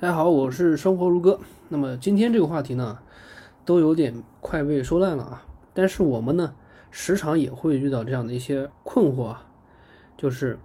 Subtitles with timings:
[0.00, 1.38] 大家好，我是生活如歌。
[1.68, 3.00] 那么今天这个话题呢，
[3.66, 5.44] 都有点快被说烂了啊。
[5.74, 6.54] 但是我们呢，
[6.90, 9.46] 时常也会遇到这样的一些困惑啊，
[10.16, 10.58] 就是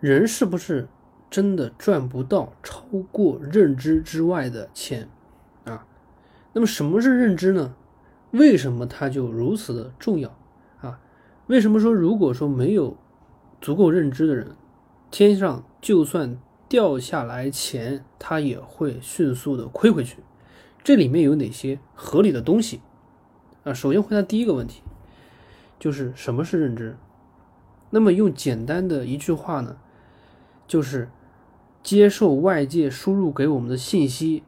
[0.00, 0.88] 人是不是
[1.30, 2.82] 真的赚不到超
[3.12, 5.08] 过认知之外的钱
[5.64, 5.86] 啊？
[6.54, 7.76] 那么什么是认知呢？
[8.32, 10.36] 为什么它就如此的重要
[10.80, 10.98] 啊？
[11.46, 12.96] 为什么说如果说没有
[13.60, 14.48] 足够认知的人，
[15.12, 16.36] 天上就算
[16.72, 20.20] 掉下来钱，它也会迅速的亏回去？
[20.82, 22.80] 这里面有哪些合理的东西
[23.62, 23.74] 啊？
[23.74, 24.80] 首先回答第一个问题，
[25.78, 26.96] 就是什么是认知？
[27.90, 29.76] 那么用简单的一句话呢，
[30.66, 31.10] 就是
[31.82, 34.42] 接受外界输入给我们的信息，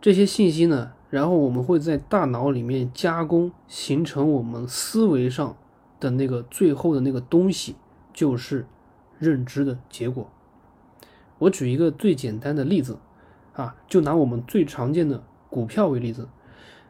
[0.00, 0.92] 这些信息呢。
[1.10, 5.54] 然后我们会在大脑里面加工，形成我们思维上
[6.00, 7.76] 的那个最后的那个东西，
[8.14, 8.66] 就是
[9.18, 10.30] 认知的结果。
[11.38, 12.98] 我举一个最简单的例子，
[13.54, 16.28] 啊，就拿我们最常见的股票为例子。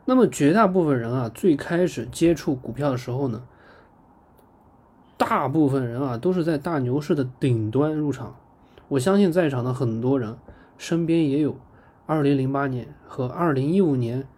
[0.05, 3.43] 那么绝大部分人啊，最开始接触股票的时候呢，
[5.17, 8.37] 大部分人啊都是在大牛市的顶端入场。
[8.89, 10.37] 我相信在场的很多人
[10.79, 11.57] 身边也有。
[12.09, 14.29] 二零零八年和二零一五年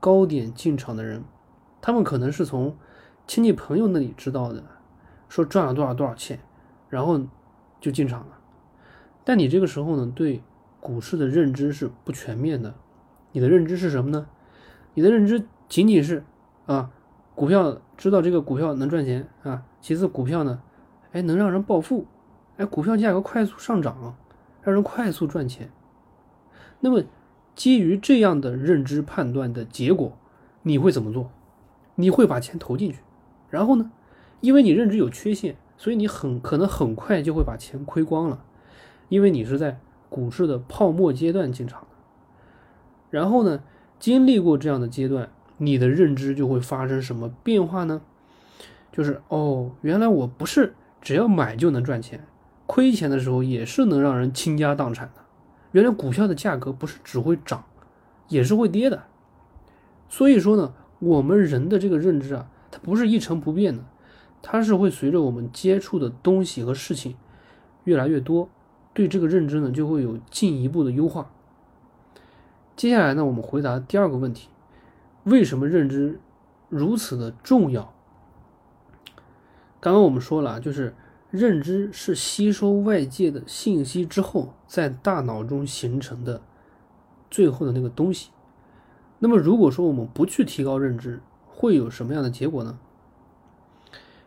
[0.00, 1.22] 高点进场的人，
[1.82, 2.74] 他们可能是从
[3.26, 4.64] 亲戚朋友那里知道的，
[5.28, 6.40] 说赚了多少多少钱，
[6.88, 7.20] 然后
[7.82, 8.37] 就进场了。
[9.28, 10.40] 但你这个时候呢，对
[10.80, 12.74] 股市的认知是不全面的。
[13.32, 14.26] 你的认知是什么呢？
[14.94, 16.24] 你的认知仅仅是
[16.64, 16.90] 啊，
[17.34, 20.62] 股票知道这个股票能赚钱啊，其次股票呢，
[21.12, 22.06] 哎能让人暴富，
[22.56, 24.16] 哎股票价格快速上涨，
[24.62, 25.70] 让人快速赚钱。
[26.80, 27.02] 那么。
[27.54, 30.16] 基于这样的认知判断的结果，
[30.62, 31.32] 你会怎么做？
[31.96, 33.00] 你会把钱投进去，
[33.50, 33.90] 然后呢？
[34.40, 38.44] 因为你认知有缺陷，所以你很可能很快就会把钱亏光了，
[39.08, 39.78] 因为你是在
[40.08, 41.86] 股市的泡沫阶段进场的。
[43.10, 43.62] 然后呢，
[43.98, 48.02] 经历过这样的阶段，你的认知就会发生什么变化呢？
[48.92, 52.26] 就是哦，原来我不是只要买就能赚钱，
[52.66, 55.22] 亏钱的时候也是能让人倾家荡产的。
[55.72, 57.64] 原来股票的价格不是只会涨，
[58.28, 59.04] 也是会跌的。
[60.08, 63.84] 所以说呢，我们人的这个认知啊，它不是一成不变的，
[64.42, 67.14] 它是会随着我们接触的东西和事情
[67.84, 68.48] 越来越多，
[68.92, 71.30] 对这个认知呢就会有进一步的优化。
[72.76, 74.48] 接下来呢，我们回答第二个问题：
[75.24, 76.20] 为什么认知
[76.68, 77.92] 如此的重要？
[79.80, 80.94] 刚刚我们说了，就是。
[81.30, 86.40] 认知是吸收外界的信息之后，在大脑中形成的
[87.30, 88.30] 最后的那个东西。
[89.18, 92.78] 那么，如果说我们不去提高认知，会有什么样的结果呢？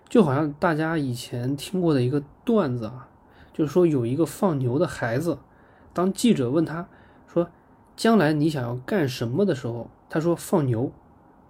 [0.07, 3.09] 就好像大家以前听过的一个段子啊，
[3.53, 5.37] 就是说有一个放牛的孩子，
[5.93, 6.87] 当记者问他
[7.27, 7.49] 说
[7.95, 10.91] ：“将来你想要干什么的时候，他说放牛。”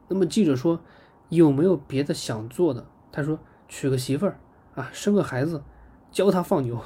[0.10, 0.80] 那么记者说
[1.30, 4.40] ：“有没有别的想做的？”他说：“娶个媳妇儿。”
[4.76, 5.64] 啊，生个孩子，
[6.12, 6.80] 教他放牛。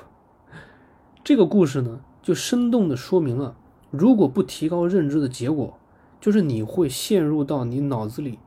[1.24, 3.56] 这个故事呢，就生动的说明了，
[3.92, 5.78] 如果不提高认知的结果，
[6.20, 8.40] 就是你会陷入到你脑子里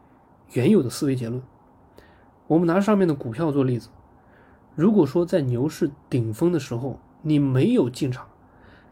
[0.53, 1.41] 原有的思维结论。
[2.49, 3.91] 我们拿上面的股票做例子，
[4.79, 8.29] 如果说在牛市顶峰的时候，你没有进场，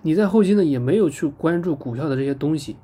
[0.03, 2.77] 你在后期呢也没有去关注股票的这些东西，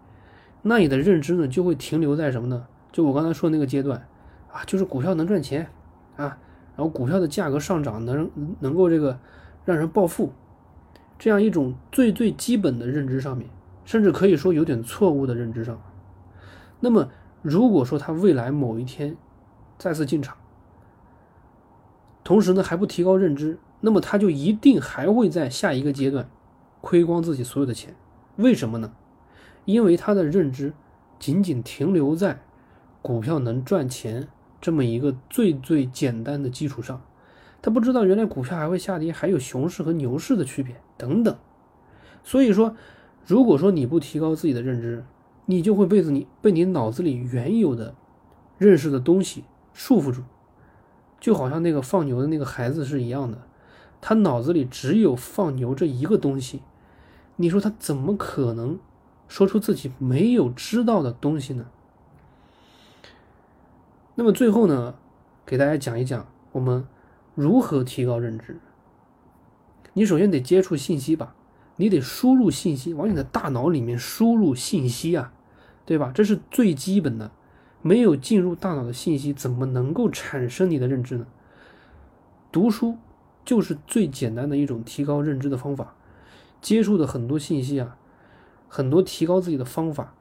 [0.63, 2.65] 那你的认知呢就会停留在什么呢？
[2.93, 4.07] 就我刚才说那个阶段
[4.53, 5.67] 啊，就是股票能赚钱
[6.15, 6.39] 啊。
[6.77, 8.31] 然后股票的价格上涨能
[8.61, 9.19] 能够这个
[9.65, 10.33] 让人暴富，
[11.19, 13.51] 这样一种最最基本的认知上面，
[13.85, 15.77] 甚至可以说有点错误的认知上。
[16.79, 17.09] 那么
[17.43, 19.17] 如果说他未来某一天
[19.77, 20.37] 再次进场，
[22.25, 26.29] 同时呢还不提高认知，那么他就一定还会在下一个阶段
[26.81, 27.95] 亏光自己所有的钱。
[28.37, 28.93] 为什么呢？
[29.65, 30.73] 因为他的认知
[31.19, 32.43] 仅仅停留在
[33.01, 34.29] 股票能赚钱。
[34.61, 37.03] 这么一个最最简单的基础上，
[37.61, 41.37] 他不知道原来股票还会下跌，还有熊市和牛市的区别等等。
[42.23, 42.77] 所以说，
[43.27, 45.05] 如果说你不提高自己的认知，
[45.47, 47.97] 你就会被子你被你脑子里原有的
[48.57, 49.43] 认识的东西
[49.73, 50.23] 束缚住，
[51.23, 53.39] 就好像那个放牛的那个孩子是一样的，
[54.01, 56.63] 他脑子里只有放牛这一个东西，
[57.37, 58.81] 你说他怎么可能
[59.29, 61.67] 说出自己没有知道的东西呢？
[64.17, 64.97] 那么最后呢，
[65.47, 66.85] 给大家讲一讲我们
[67.37, 68.59] 如何提高认知。
[69.93, 71.37] 你首先得接触信息吧，
[71.77, 75.33] 你得输入信息，往你的大脑里面输入信息啊，
[75.87, 76.11] 对吧？
[76.13, 77.31] 这是最基本的。
[77.83, 81.27] 没有进入大脑的信息，怎么能够产生你的认知呢？
[82.51, 82.97] 读书
[83.45, 85.95] 就是最简单的一种提高认知的方法。
[86.61, 87.97] 接触的很多信息啊，
[88.69, 90.15] 很多提高自己的方法，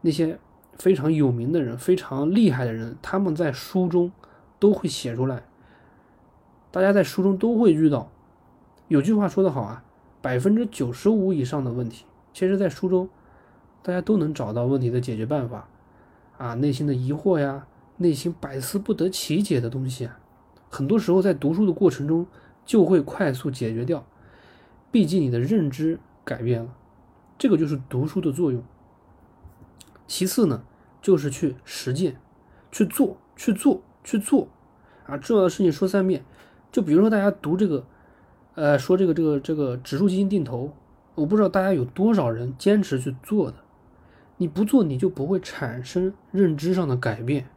[0.00, 0.40] 那些
[0.78, 4.10] 非常有名的人、非常厉害的人，他们在书中
[4.58, 5.44] 都会写出来。
[6.72, 8.10] 大家在书中都会遇到。
[8.88, 9.84] 有句话说得好啊，
[10.20, 13.08] 百分之九十五以上的问题，其实在书中
[13.80, 15.68] 大家都能找到问题的解决办法。
[16.38, 17.66] 啊，内心的疑惑呀，
[17.96, 20.18] 内心百思不得其解的东西啊，
[20.68, 22.26] 很多时候在读书的过程中
[22.64, 24.04] 就会快速解决掉。
[24.90, 26.74] 毕竟你的认知改变了，
[27.36, 28.62] 这个就是读书的作用。
[30.06, 30.62] 其次呢，
[31.00, 32.16] 就是去实践，
[32.70, 34.48] 去做，去做，去做。
[35.06, 36.24] 啊，重要的事情说三遍。
[36.70, 37.86] 就比如说大家读这个，
[38.54, 40.72] 呃，说这个这个这个指数基金定投，
[41.14, 43.56] 我不知道大家有多少人坚持去做的。
[44.36, 47.48] 你不做，你就不会产生认知上的改变。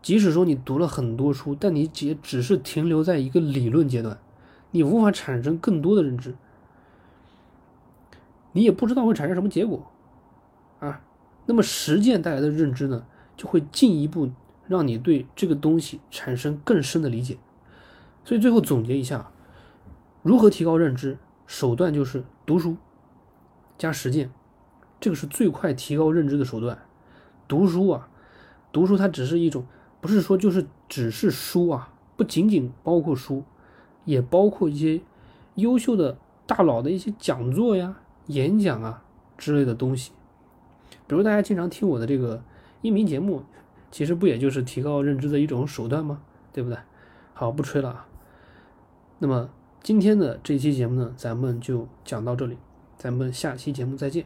[0.00, 4.18] 即使说你读了很多书，但你也只是停留在一个理论阶段，
[4.70, 6.34] 你无法产生更多的认知。
[8.52, 9.90] 你也不知道会产生什么结果，
[10.78, 11.00] 啊，
[11.46, 13.06] 那么实践带来的认知呢，
[13.36, 14.30] 就会进一步
[14.68, 17.38] 让你对这个东西产生更深的理解。
[18.24, 19.32] 所以最后总结一下，
[20.22, 21.18] 如何提高认知？
[21.46, 22.76] 手段就是读书
[23.76, 24.30] 加实践，
[25.04, 26.78] 这个是最快提高认知的手段。
[27.46, 28.08] 读书啊，
[28.72, 29.66] 读书它只是一种，
[30.00, 33.44] 不是说就是只是书啊，不仅仅包括书，
[34.06, 35.02] 也包括一些
[35.56, 36.16] 优秀的
[36.46, 37.96] 大佬的一些讲座呀。
[38.28, 39.04] 演讲啊
[39.36, 40.10] 之类的东西，
[41.06, 42.42] 比如大家经常听我的这个
[42.80, 43.42] 音频节目，
[43.90, 46.22] 其实不也就是提高认知的一种手段吗？
[46.50, 46.78] 对不对？
[47.34, 48.06] 好，不吹了啊。
[49.18, 49.50] 那么
[49.82, 52.56] 今天的这期节目呢，咱们就讲到这里，
[52.96, 54.24] 咱们下期节目再见。